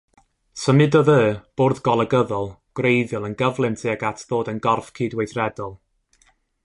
[0.59, 1.27] Symudodd y'
[1.61, 5.77] Bwrdd Golygyddol' gwreiddiol yn gyflym tuag at ddod yn gorff cydweithredol.